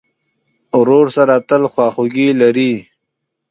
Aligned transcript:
ورور 0.79 1.05
سره 1.17 1.35
تل 1.47 1.63
خواخوږی 1.73 2.27
لرې. 2.41 2.73